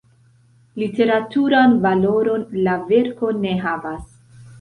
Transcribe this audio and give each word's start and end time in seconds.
Literaturan 0.83 1.75
valoron 1.83 2.47
la 2.69 2.73
verko 2.87 3.31
ne 3.45 3.53
havas. 3.67 4.01